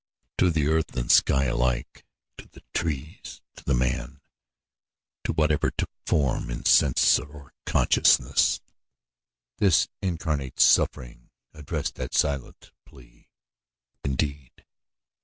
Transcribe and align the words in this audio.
To 0.39 0.49
the 0.49 0.67
earth 0.67 0.97
and 0.97 1.11
the 1.11 1.13
sky 1.13 1.43
alike, 1.43 2.07
to 2.39 2.47
the 2.47 2.63
trees, 2.73 3.43
to 3.55 3.63
the 3.63 3.75
man, 3.75 4.19
to 5.23 5.31
whatever 5.31 5.69
took 5.69 5.91
form 6.07 6.49
in 6.49 6.65
sense 6.65 7.19
or 7.19 7.53
consciousness, 7.67 8.61
this 9.59 9.89
incarnate 10.01 10.59
suffering 10.59 11.29
addressed 11.53 11.93
that 11.97 12.15
silent 12.15 12.71
plea. 12.83 13.29
For 14.03 14.09
what, 14.09 14.11
indeed? 14.11 14.65